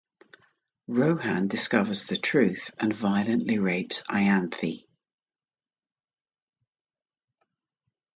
[0.87, 4.87] Rohan discovers the truth and violently rapes Ianthe.